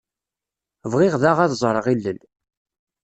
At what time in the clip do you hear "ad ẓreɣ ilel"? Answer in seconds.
1.39-2.19